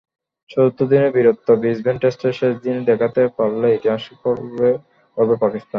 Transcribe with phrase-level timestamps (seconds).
[0.49, 4.69] চতুর্থ দিনের বীরত্ব ব্রিসবেন টেস্টের শেষ দিনে দেখাতে পারলে ইতিহাসই গড়বে
[5.43, 5.69] পাকিস্তান।